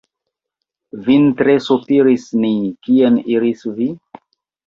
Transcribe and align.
Vin 1.09 1.27
tre 1.41 1.53
sopiris 1.65 2.25
ni, 2.45 2.51
kien 2.87 3.23
iris 3.35 3.67
vi? 3.79 3.91